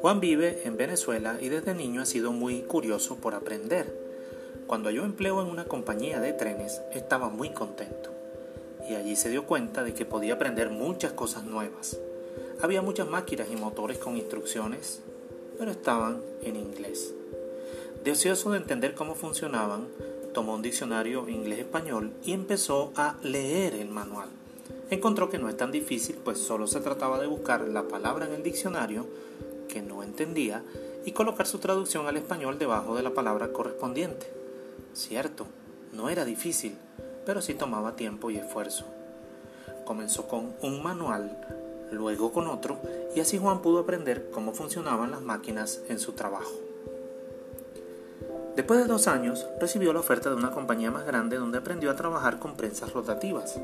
Juan 0.00 0.20
vive 0.20 0.62
en 0.64 0.76
Venezuela 0.76 1.38
y 1.40 1.48
desde 1.48 1.74
niño 1.74 2.02
ha 2.02 2.06
sido 2.06 2.32
muy 2.32 2.62
curioso 2.62 3.16
por 3.16 3.34
aprender. 3.34 3.92
Cuando 4.66 4.88
halló 4.88 5.04
empleo 5.04 5.42
en 5.42 5.48
una 5.48 5.64
compañía 5.64 6.20
de 6.20 6.32
trenes 6.32 6.80
estaba 6.92 7.28
muy 7.28 7.50
contento 7.50 8.10
y 8.88 8.94
allí 8.94 9.16
se 9.16 9.28
dio 9.28 9.44
cuenta 9.44 9.84
de 9.84 9.92
que 9.94 10.06
podía 10.06 10.34
aprender 10.34 10.70
muchas 10.70 11.12
cosas 11.12 11.44
nuevas. 11.44 11.98
Había 12.62 12.82
muchas 12.82 13.08
máquinas 13.08 13.48
y 13.50 13.56
motores 13.56 13.98
con 13.98 14.16
instrucciones, 14.16 15.00
pero 15.58 15.70
estaban 15.70 16.22
en 16.42 16.56
inglés. 16.56 17.14
Deseoso 18.04 18.52
de 18.52 18.58
entender 18.58 18.94
cómo 18.94 19.14
funcionaban, 19.14 19.88
tomó 20.32 20.54
un 20.54 20.62
diccionario 20.62 21.28
inglés-español 21.28 22.12
y 22.24 22.32
empezó 22.32 22.92
a 22.96 23.16
leer 23.22 23.74
el 23.74 23.88
manual. 23.88 24.37
Encontró 24.90 25.28
que 25.28 25.38
no 25.38 25.48
es 25.48 25.56
tan 25.56 25.70
difícil, 25.70 26.16
pues 26.24 26.38
solo 26.38 26.66
se 26.66 26.80
trataba 26.80 27.20
de 27.20 27.26
buscar 27.26 27.60
la 27.68 27.82
palabra 27.82 28.26
en 28.26 28.32
el 28.32 28.42
diccionario 28.42 29.06
que 29.68 29.82
no 29.82 30.02
entendía 30.02 30.62
y 31.04 31.12
colocar 31.12 31.46
su 31.46 31.58
traducción 31.58 32.06
al 32.06 32.16
español 32.16 32.58
debajo 32.58 32.96
de 32.96 33.02
la 33.02 33.10
palabra 33.12 33.52
correspondiente. 33.52 34.30
Cierto, 34.94 35.46
no 35.92 36.08
era 36.08 36.24
difícil, 36.24 36.76
pero 37.26 37.42
sí 37.42 37.54
tomaba 37.54 37.96
tiempo 37.96 38.30
y 38.30 38.36
esfuerzo. 38.36 38.86
Comenzó 39.84 40.26
con 40.26 40.54
un 40.62 40.82
manual, 40.82 41.38
luego 41.92 42.32
con 42.32 42.46
otro, 42.46 42.78
y 43.14 43.20
así 43.20 43.38
Juan 43.38 43.60
pudo 43.60 43.80
aprender 43.80 44.30
cómo 44.30 44.52
funcionaban 44.54 45.10
las 45.10 45.20
máquinas 45.20 45.82
en 45.88 45.98
su 45.98 46.12
trabajo. 46.12 46.52
Después 48.56 48.80
de 48.80 48.86
dos 48.86 49.06
años, 49.06 49.46
recibió 49.60 49.92
la 49.92 50.00
oferta 50.00 50.30
de 50.30 50.36
una 50.36 50.50
compañía 50.50 50.90
más 50.90 51.06
grande 51.06 51.36
donde 51.36 51.58
aprendió 51.58 51.90
a 51.90 51.96
trabajar 51.96 52.38
con 52.38 52.56
prensas 52.56 52.92
rotativas. 52.92 53.60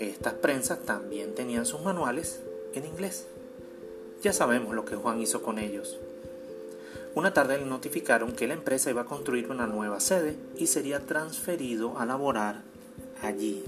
Estas 0.00 0.34
prensas 0.34 0.78
también 0.80 1.34
tenían 1.34 1.66
sus 1.66 1.82
manuales 1.82 2.40
en 2.74 2.86
inglés. 2.86 3.26
Ya 4.22 4.32
sabemos 4.32 4.74
lo 4.74 4.84
que 4.84 4.96
Juan 4.96 5.20
hizo 5.20 5.42
con 5.42 5.58
ellos. 5.58 5.98
Una 7.14 7.34
tarde 7.34 7.58
le 7.58 7.66
notificaron 7.66 8.32
que 8.32 8.46
la 8.46 8.54
empresa 8.54 8.90
iba 8.90 9.02
a 9.02 9.06
construir 9.06 9.50
una 9.50 9.66
nueva 9.66 9.98
sede 9.98 10.36
y 10.56 10.68
sería 10.68 11.00
transferido 11.00 11.98
a 11.98 12.06
laborar 12.06 12.62
allí. 13.22 13.64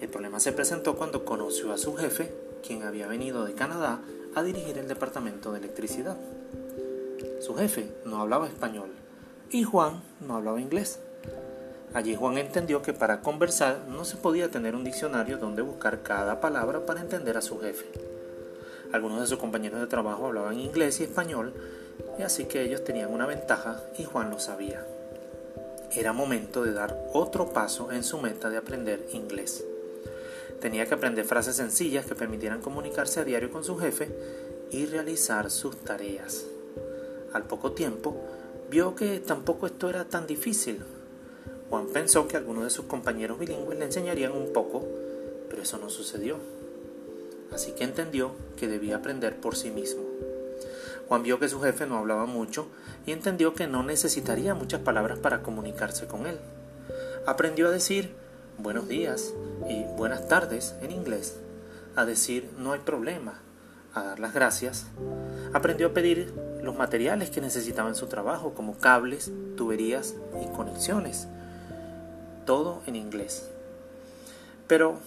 El 0.00 0.08
problema 0.08 0.38
se 0.38 0.52
presentó 0.52 0.96
cuando 0.96 1.24
conoció 1.24 1.72
a 1.72 1.78
su 1.78 1.94
jefe, 1.96 2.30
quien 2.66 2.82
había 2.82 3.06
venido 3.06 3.44
de 3.44 3.54
Canadá 3.54 4.00
a 4.34 4.42
dirigir 4.42 4.76
el 4.76 4.86
departamento 4.86 5.52
de 5.52 5.60
electricidad. 5.60 6.18
Su 7.40 7.54
jefe 7.54 7.90
no 8.04 8.20
hablaba 8.20 8.48
español 8.48 8.90
y 9.50 9.62
Juan 9.62 10.02
no 10.26 10.36
hablaba 10.36 10.60
inglés. 10.60 11.00
Allí 11.94 12.14
Juan 12.14 12.38
entendió 12.38 12.82
que 12.82 12.92
para 12.92 13.20
conversar 13.20 13.86
no 13.88 14.04
se 14.04 14.16
podía 14.16 14.50
tener 14.50 14.74
un 14.74 14.84
diccionario 14.84 15.38
donde 15.38 15.62
buscar 15.62 16.02
cada 16.02 16.40
palabra 16.40 16.84
para 16.84 17.00
entender 17.00 17.36
a 17.36 17.42
su 17.42 17.58
jefe. 17.60 17.86
Algunos 18.92 19.20
de 19.20 19.26
sus 19.26 19.38
compañeros 19.38 19.80
de 19.80 19.86
trabajo 19.86 20.26
hablaban 20.26 20.58
inglés 20.58 21.00
y 21.00 21.04
español, 21.04 21.52
y 22.18 22.22
así 22.22 22.44
que 22.44 22.62
ellos 22.62 22.84
tenían 22.84 23.12
una 23.12 23.26
ventaja 23.26 23.82
y 23.98 24.04
Juan 24.04 24.30
lo 24.30 24.38
sabía. 24.38 24.86
Era 25.92 26.12
momento 26.12 26.62
de 26.64 26.72
dar 26.72 26.96
otro 27.12 27.52
paso 27.52 27.90
en 27.92 28.04
su 28.04 28.18
meta 28.18 28.50
de 28.50 28.58
aprender 28.58 29.06
inglés. 29.12 29.64
Tenía 30.60 30.86
que 30.86 30.94
aprender 30.94 31.24
frases 31.24 31.56
sencillas 31.56 32.04
que 32.04 32.14
permitieran 32.14 32.60
comunicarse 32.60 33.20
a 33.20 33.24
diario 33.24 33.50
con 33.50 33.64
su 33.64 33.78
jefe 33.78 34.08
y 34.70 34.86
realizar 34.86 35.50
sus 35.50 35.76
tareas. 35.84 36.44
Al 37.32 37.44
poco 37.44 37.72
tiempo, 37.72 38.16
vio 38.70 38.94
que 38.94 39.20
tampoco 39.20 39.66
esto 39.66 39.88
era 39.88 40.04
tan 40.04 40.26
difícil. 40.26 40.82
Juan 41.70 41.86
pensó 41.92 42.28
que 42.28 42.36
algunos 42.36 42.64
de 42.64 42.70
sus 42.70 42.86
compañeros 42.86 43.38
bilingües 43.38 43.78
le 43.78 43.84
enseñarían 43.84 44.32
un 44.32 44.52
poco, 44.52 44.86
pero 45.48 45.62
eso 45.62 45.78
no 45.78 45.90
sucedió 45.90 46.38
así 47.52 47.72
que 47.72 47.84
entendió 47.84 48.32
que 48.56 48.68
debía 48.68 48.96
aprender 48.96 49.36
por 49.36 49.56
sí 49.56 49.70
mismo. 49.70 50.02
Juan 51.08 51.22
vio 51.22 51.38
que 51.38 51.48
su 51.48 51.60
jefe 51.60 51.86
no 51.86 51.96
hablaba 51.96 52.26
mucho 52.26 52.68
y 53.06 53.12
entendió 53.12 53.54
que 53.54 53.66
no 53.66 53.82
necesitaría 53.82 54.54
muchas 54.54 54.80
palabras 54.80 55.18
para 55.18 55.42
comunicarse 55.42 56.06
con 56.06 56.26
él. 56.26 56.38
Aprendió 57.26 57.68
a 57.68 57.70
decir 57.70 58.14
buenos 58.58 58.88
días 58.88 59.32
y 59.68 59.84
buenas 59.96 60.28
tardes 60.28 60.74
en 60.82 60.90
inglés, 60.90 61.36
a 61.96 62.04
decir 62.04 62.50
no 62.58 62.72
hay 62.72 62.80
problema, 62.80 63.40
a 63.94 64.02
dar 64.02 64.20
las 64.20 64.34
gracias. 64.34 64.86
Aprendió 65.54 65.88
a 65.88 65.94
pedir 65.94 66.34
los 66.62 66.76
materiales 66.76 67.30
que 67.30 67.40
necesitaba 67.40 67.88
en 67.88 67.94
su 67.94 68.06
trabajo, 68.06 68.52
como 68.52 68.76
cables, 68.76 69.32
tuberías 69.56 70.14
y 70.42 70.54
conexiones. 70.54 71.28
Todo 72.48 72.80
en 72.86 72.96
inglés. 72.96 73.46
Pero 74.68 75.00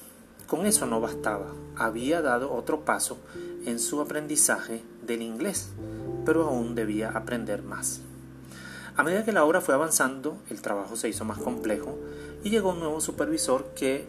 con 0.45 0.67
eso 0.67 0.85
no 0.85 1.01
bastaba, 1.01 1.47
había 1.75 2.21
dado 2.21 2.53
otro 2.53 2.85
paso 2.85 3.17
en 3.65 3.79
su 3.79 3.99
aprendizaje 3.99 4.83
del 5.01 5.23
inglés, 5.23 5.69
pero 6.23 6.43
aún 6.43 6.75
debía 6.75 7.09
aprender 7.09 7.63
más. 7.63 8.01
A 8.95 9.01
medida 9.01 9.25
que 9.25 9.31
la 9.31 9.43
obra 9.43 9.59
fue 9.59 9.73
avanzando, 9.73 10.37
el 10.51 10.61
trabajo 10.61 10.95
se 10.95 11.09
hizo 11.09 11.25
más 11.25 11.39
complejo 11.39 11.97
y 12.43 12.51
llegó 12.51 12.73
un 12.73 12.79
nuevo 12.79 13.01
supervisor 13.01 13.73
que 13.75 14.05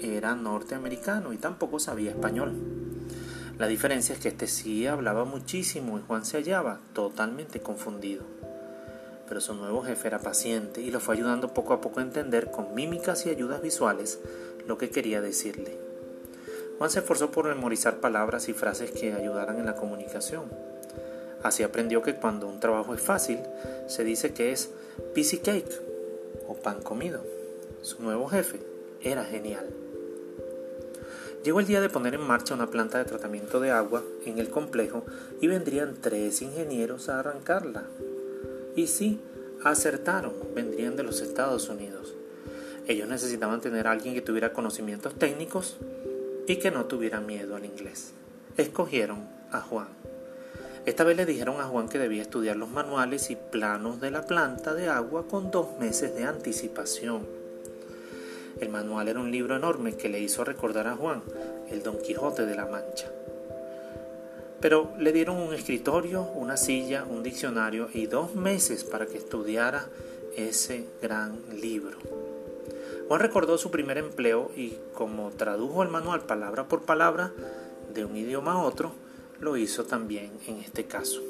era 0.00 0.34
norteamericano 0.34 1.34
y 1.34 1.36
tampoco 1.36 1.80
sabía 1.80 2.12
español. 2.12 2.54
La 3.58 3.66
diferencia 3.66 4.14
es 4.14 4.22
que 4.22 4.28
este 4.28 4.46
sí 4.46 4.86
hablaba 4.86 5.26
muchísimo 5.26 5.98
y 5.98 6.02
Juan 6.06 6.24
se 6.24 6.38
hallaba 6.38 6.80
totalmente 6.94 7.60
confundido. 7.60 8.39
Pero 9.30 9.40
su 9.40 9.54
nuevo 9.54 9.82
jefe 9.84 10.08
era 10.08 10.18
paciente 10.18 10.80
y 10.80 10.90
lo 10.90 10.98
fue 10.98 11.14
ayudando 11.14 11.54
poco 11.54 11.72
a 11.72 11.80
poco 11.80 12.00
a 12.00 12.02
entender 12.02 12.50
con 12.50 12.74
mímicas 12.74 13.24
y 13.24 13.30
ayudas 13.30 13.62
visuales 13.62 14.18
lo 14.66 14.76
que 14.76 14.90
quería 14.90 15.20
decirle. 15.20 15.78
Juan 16.78 16.90
se 16.90 16.98
esforzó 16.98 17.30
por 17.30 17.46
memorizar 17.46 18.00
palabras 18.00 18.48
y 18.48 18.54
frases 18.54 18.90
que 18.90 19.12
ayudaran 19.12 19.60
en 19.60 19.66
la 19.66 19.76
comunicación. 19.76 20.50
Así 21.44 21.62
aprendió 21.62 22.02
que 22.02 22.16
cuando 22.16 22.48
un 22.48 22.58
trabajo 22.58 22.92
es 22.92 23.00
fácil, 23.00 23.38
se 23.86 24.02
dice 24.02 24.34
que 24.34 24.50
es 24.50 24.70
piece 25.14 25.38
cake 25.38 25.80
o 26.48 26.54
pan 26.56 26.82
comido. 26.82 27.22
Su 27.82 28.02
nuevo 28.02 28.28
jefe 28.28 28.58
era 29.00 29.24
genial. 29.24 29.68
Llegó 31.44 31.60
el 31.60 31.66
día 31.66 31.80
de 31.80 31.88
poner 31.88 32.14
en 32.14 32.22
marcha 32.22 32.54
una 32.54 32.66
planta 32.66 32.98
de 32.98 33.04
tratamiento 33.04 33.60
de 33.60 33.70
agua 33.70 34.02
en 34.26 34.40
el 34.40 34.50
complejo 34.50 35.04
y 35.40 35.46
vendrían 35.46 35.94
tres 36.00 36.42
ingenieros 36.42 37.08
a 37.08 37.20
arrancarla. 37.20 37.84
Y 38.76 38.86
sí, 38.86 39.20
acertaron, 39.64 40.32
vendrían 40.54 40.96
de 40.96 41.02
los 41.02 41.20
Estados 41.20 41.68
Unidos. 41.68 42.14
Ellos 42.86 43.08
necesitaban 43.08 43.60
tener 43.60 43.86
a 43.86 43.92
alguien 43.92 44.14
que 44.14 44.22
tuviera 44.22 44.52
conocimientos 44.52 45.14
técnicos 45.14 45.76
y 46.46 46.56
que 46.56 46.70
no 46.70 46.86
tuviera 46.86 47.20
miedo 47.20 47.56
al 47.56 47.64
inglés. 47.64 48.12
Escogieron 48.56 49.28
a 49.52 49.60
Juan. 49.60 49.88
Esta 50.86 51.04
vez 51.04 51.16
le 51.16 51.26
dijeron 51.26 51.60
a 51.60 51.64
Juan 51.64 51.88
que 51.88 51.98
debía 51.98 52.22
estudiar 52.22 52.56
los 52.56 52.70
manuales 52.70 53.30
y 53.30 53.36
planos 53.36 54.00
de 54.00 54.10
la 54.10 54.26
planta 54.26 54.74
de 54.74 54.88
agua 54.88 55.28
con 55.28 55.50
dos 55.50 55.78
meses 55.78 56.14
de 56.14 56.24
anticipación. 56.24 57.26
El 58.60 58.70
manual 58.70 59.08
era 59.08 59.20
un 59.20 59.30
libro 59.30 59.56
enorme 59.56 59.96
que 59.96 60.08
le 60.08 60.20
hizo 60.20 60.44
recordar 60.44 60.86
a 60.86 60.96
Juan 60.96 61.22
el 61.70 61.82
Don 61.82 61.98
Quijote 61.98 62.46
de 62.46 62.56
la 62.56 62.66
Mancha. 62.66 63.10
Pero 64.60 64.92
le 64.98 65.12
dieron 65.12 65.36
un 65.36 65.54
escritorio, 65.54 66.22
una 66.22 66.56
silla, 66.56 67.04
un 67.04 67.22
diccionario 67.22 67.88
y 67.92 68.06
dos 68.06 68.34
meses 68.34 68.84
para 68.84 69.06
que 69.06 69.18
estudiara 69.18 69.88
ese 70.36 70.84
gran 71.00 71.38
libro. 71.60 71.98
Juan 73.08 73.20
recordó 73.20 73.58
su 73.58 73.70
primer 73.70 73.98
empleo 73.98 74.52
y 74.56 74.74
como 74.94 75.30
tradujo 75.30 75.82
el 75.82 75.88
manual 75.88 76.20
palabra 76.20 76.68
por 76.68 76.82
palabra 76.82 77.32
de 77.92 78.04
un 78.04 78.16
idioma 78.16 78.52
a 78.52 78.62
otro, 78.62 78.92
lo 79.40 79.56
hizo 79.56 79.84
también 79.84 80.30
en 80.46 80.58
este 80.58 80.84
caso. 80.84 81.20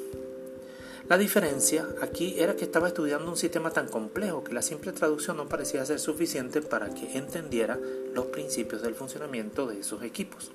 La 1.09 1.17
diferencia 1.17 1.87
aquí 2.01 2.35
era 2.37 2.55
que 2.55 2.65
estaba 2.65 2.87
estudiando 2.87 3.29
un 3.29 3.37
sistema 3.37 3.71
tan 3.71 3.87
complejo 3.87 4.43
que 4.43 4.53
la 4.53 4.61
simple 4.61 4.91
traducción 4.91 5.37
no 5.37 5.49
parecía 5.49 5.85
ser 5.85 5.99
suficiente 5.99 6.61
para 6.61 6.93
que 6.93 7.17
entendiera 7.17 7.79
los 8.13 8.27
principios 8.27 8.81
del 8.81 8.95
funcionamiento 8.95 9.67
de 9.67 9.79
esos 9.79 10.03
equipos. 10.03 10.51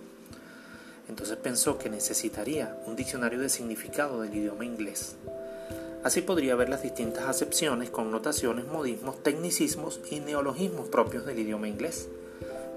Entonces 1.09 1.37
pensó 1.37 1.79
que 1.79 1.89
necesitaría 1.89 2.77
un 2.87 2.97
diccionario 2.97 3.41
de 3.41 3.49
significado 3.49 4.21
del 4.23 4.35
idioma 4.35 4.65
inglés. 4.65 5.17
Así 6.03 6.21
podría 6.21 6.55
ver 6.55 6.69
las 6.69 6.83
distintas 6.83 7.25
acepciones, 7.25 7.91
connotaciones, 7.91 8.67
modismos, 8.67 9.23
tecnicismos 9.23 10.01
y 10.11 10.21
neologismos 10.21 10.89
propios 10.89 11.27
del 11.27 11.39
idioma 11.39 11.69
inglés, 11.69 12.09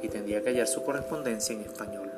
y 0.02 0.08
tendría 0.08 0.42
que 0.42 0.50
hallar 0.50 0.68
su 0.68 0.84
correspondencia 0.84 1.54
en 1.54 1.62
español. 1.62 2.10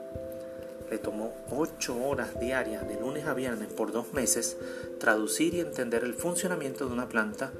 Le 0.89 0.97
tomó 0.97 1.33
ocho 1.49 1.97
horas 2.05 2.39
diarias 2.39 2.87
de 2.87 2.99
lunes 2.99 3.25
a 3.25 3.33
viernes 3.33 3.67
por 3.69 3.91
dos 3.91 4.13
meses 4.13 4.57
traducir 4.99 5.53
y 5.53 5.61
entender 5.61 6.03
el 6.03 6.13
funcionamiento 6.13 6.85
de 6.85 6.93
una 6.93 7.09
planta 7.09 7.51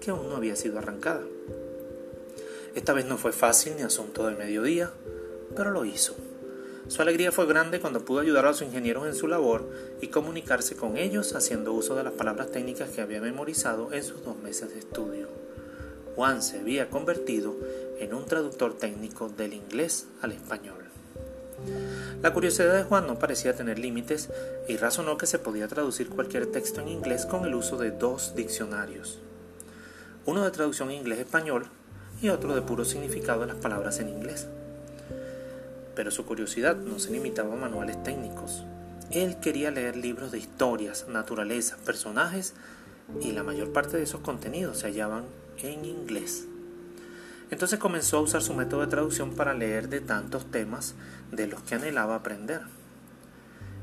que 0.00 0.10
aún 0.10 0.28
no 0.28 0.36
había 0.36 0.56
sido 0.56 0.78
arrancada. 0.78 1.22
Esta 2.74 2.92
vez 2.92 3.06
no 3.06 3.18
fue 3.18 3.32
fácil 3.32 3.74
ni 3.76 3.82
asunto 3.82 4.26
de 4.26 4.34
mediodía, 4.34 4.90
pero 5.56 5.70
lo 5.70 5.84
hizo. 5.84 6.14
Su 6.88 7.00
alegría 7.00 7.32
fue 7.32 7.46
grande 7.46 7.80
cuando 7.80 8.04
pudo 8.04 8.20
ayudar 8.20 8.44
a 8.46 8.52
sus 8.52 8.66
ingenieros 8.66 9.06
en 9.06 9.14
su 9.14 9.26
labor 9.26 9.70
y 10.02 10.08
comunicarse 10.08 10.76
con 10.76 10.98
ellos 10.98 11.34
haciendo 11.34 11.72
uso 11.72 11.94
de 11.94 12.04
las 12.04 12.12
palabras 12.12 12.50
técnicas 12.50 12.90
que 12.90 13.00
había 13.00 13.22
memorizado 13.22 13.92
en 13.92 14.02
sus 14.02 14.22
dos 14.22 14.36
meses 14.36 14.70
de 14.74 14.80
estudio. 14.80 15.28
Juan 16.14 16.42
se 16.42 16.60
había 16.60 16.90
convertido 16.90 17.56
en 17.98 18.12
un 18.12 18.26
traductor 18.26 18.76
técnico 18.76 19.30
del 19.30 19.54
inglés 19.54 20.06
al 20.20 20.32
español. 20.32 20.84
La 22.22 22.32
curiosidad 22.32 22.76
de 22.76 22.84
Juan 22.84 23.06
no 23.06 23.18
parecía 23.18 23.56
tener 23.56 23.78
límites 23.78 24.28
y 24.68 24.76
razonó 24.76 25.16
que 25.16 25.26
se 25.26 25.38
podía 25.38 25.68
traducir 25.68 26.10
cualquier 26.10 26.46
texto 26.46 26.80
en 26.82 26.88
inglés 26.88 27.24
con 27.24 27.46
el 27.46 27.54
uso 27.54 27.78
de 27.78 27.92
dos 27.92 28.34
diccionarios, 28.36 29.20
uno 30.26 30.44
de 30.44 30.50
traducción 30.50 30.90
inglés-español 30.90 31.66
y 32.20 32.28
otro 32.28 32.54
de 32.54 32.62
puro 32.62 32.84
significado 32.84 33.40
de 33.40 33.46
las 33.46 33.56
palabras 33.56 34.00
en 34.00 34.10
inglés. 34.10 34.48
Pero 35.94 36.10
su 36.10 36.24
curiosidad 36.24 36.76
no 36.76 36.98
se 36.98 37.10
limitaba 37.10 37.54
a 37.54 37.58
manuales 37.58 38.02
técnicos. 38.02 38.64
Él 39.10 39.38
quería 39.40 39.70
leer 39.70 39.96
libros 39.96 40.32
de 40.32 40.38
historias, 40.38 41.06
naturaleza, 41.08 41.76
personajes 41.84 42.54
y 43.20 43.32
la 43.32 43.42
mayor 43.42 43.72
parte 43.72 43.96
de 43.96 44.02
esos 44.02 44.20
contenidos 44.20 44.78
se 44.78 44.86
hallaban 44.86 45.24
en 45.58 45.84
inglés. 45.84 46.46
Entonces 47.50 47.78
comenzó 47.78 48.18
a 48.18 48.22
usar 48.22 48.42
su 48.42 48.54
método 48.54 48.80
de 48.80 48.86
traducción 48.88 49.34
para 49.34 49.54
leer 49.54 49.88
de 49.88 50.00
tantos 50.00 50.50
temas 50.50 50.94
de 51.30 51.46
los 51.46 51.62
que 51.62 51.74
anhelaba 51.74 52.16
aprender. 52.16 52.62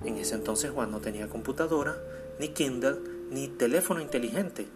En 0.03 0.17
ese 0.17 0.35
entonces 0.35 0.71
Juan 0.71 0.91
no 0.91 0.99
tenía 0.99 1.29
computadora, 1.29 1.95
ni 2.39 2.49
Kindle, 2.49 2.97
ni 3.29 3.47
teléfono 3.47 4.01
inteligente, 4.01 4.67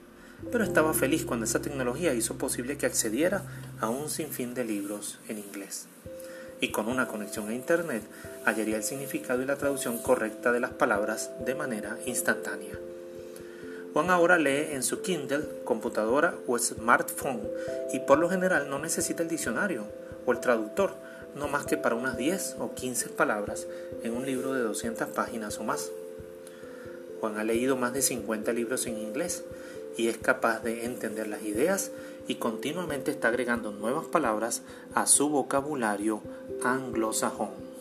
pero 0.51 0.63
estaba 0.63 0.93
feliz 0.93 1.25
cuando 1.25 1.45
esa 1.45 1.61
tecnología 1.61 2.13
hizo 2.13 2.37
posible 2.37 2.77
que 2.77 2.85
accediera 2.85 3.43
a 3.81 3.89
un 3.89 4.09
sinfín 4.09 4.53
de 4.53 4.63
libros 4.63 5.19
en 5.27 5.39
inglés. 5.39 5.87
Y 6.61 6.71
con 6.71 6.87
una 6.87 7.07
conexión 7.07 7.49
a 7.49 7.53
Internet 7.53 8.03
hallaría 8.45 8.77
el 8.77 8.83
significado 8.83 9.41
y 9.41 9.45
la 9.45 9.57
traducción 9.57 9.97
correcta 9.97 10.51
de 10.51 10.59
las 10.59 10.71
palabras 10.71 11.31
de 11.45 11.55
manera 11.55 11.97
instantánea. 12.05 12.77
Juan 13.93 14.09
ahora 14.09 14.37
lee 14.37 14.73
en 14.73 14.83
su 14.83 15.01
Kindle, 15.01 15.45
computadora 15.63 16.35
o 16.47 16.59
smartphone 16.59 17.41
y 17.93 17.99
por 18.01 18.17
lo 18.17 18.29
general 18.29 18.69
no 18.69 18.77
necesita 18.77 19.23
el 19.23 19.29
diccionario 19.29 19.85
o 20.25 20.33
el 20.33 20.41
traductor, 20.41 20.91
no 21.33 21.47
más 21.47 21.65
que 21.65 21.77
para 21.77 21.95
unas 21.95 22.17
10 22.17 22.57
o 22.59 22.73
15 22.73 23.09
palabras 23.09 23.67
en 24.03 24.13
un 24.13 24.25
libro 24.25 24.53
de 24.53 24.61
200 24.61 25.07
páginas 25.09 25.59
o 25.59 25.63
más. 25.63 25.91
Juan 27.21 27.37
ha 27.37 27.45
leído 27.45 27.77
más 27.77 27.93
de 27.93 28.01
50 28.01 28.51
libros 28.51 28.85
en 28.85 28.97
inglés 28.97 29.45
y 29.97 30.09
es 30.09 30.17
capaz 30.17 30.61
de 30.61 30.83
entender 30.85 31.27
las 31.27 31.43
ideas 31.43 31.91
y 32.27 32.35
continuamente 32.35 33.11
está 33.11 33.27
agregando 33.27 33.71
nuevas 33.71 34.05
palabras 34.05 34.63
a 34.93 35.05
su 35.05 35.29
vocabulario 35.29 36.21
anglosajón. 36.63 37.74